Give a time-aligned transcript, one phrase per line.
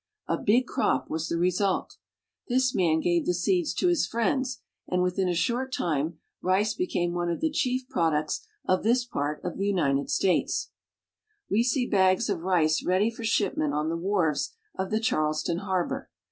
[0.27, 1.97] A big crop was the result.
[2.47, 7.13] This man gave the seeds to his friends, and within a short time rice became
[7.13, 10.71] one of the chief products of this part of the United States.
[10.71, 11.45] A Street in Charleston.
[11.51, 11.85] We see
[12.25, 16.09] bags of rice ready for shipment on the wharves of the Charleston harbor.